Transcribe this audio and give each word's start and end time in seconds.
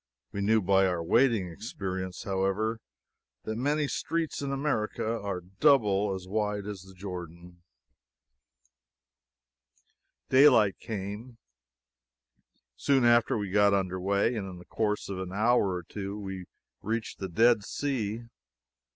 We 0.31 0.41
knew 0.41 0.63
by 0.63 0.87
our 0.87 1.03
wading 1.03 1.51
experience, 1.51 2.23
however, 2.23 2.79
that 3.43 3.55
many 3.55 3.87
streets 3.87 4.41
in 4.41 4.51
America 4.51 5.05
are 5.05 5.41
double 5.41 6.15
as 6.15 6.27
wide 6.27 6.65
as 6.65 6.81
the 6.81 6.95
Jordan. 6.95 7.61
Daylight 10.27 10.79
came, 10.79 11.37
soon 12.75 13.05
after 13.05 13.37
we 13.37 13.51
got 13.51 13.75
under 13.75 13.99
way, 13.99 14.33
and 14.35 14.49
in 14.49 14.57
the 14.57 14.65
course 14.65 15.07
of 15.07 15.19
an 15.19 15.31
hour 15.31 15.71
or 15.71 15.83
two 15.83 16.17
we 16.17 16.45
reached 16.81 17.19
the 17.19 17.29
Dead 17.29 17.63
Sea. 17.63 18.23